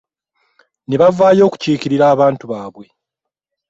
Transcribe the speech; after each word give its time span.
Ne 0.87 0.95
bavaayo 1.01 1.41
okukiikirira 1.47 2.05
abantu 2.13 2.43
baabwe. 2.51 2.85